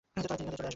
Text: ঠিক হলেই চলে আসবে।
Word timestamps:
ঠিক 0.01 0.23
হলেই 0.23 0.37
চলে 0.37 0.43
আসবে। 0.47 0.69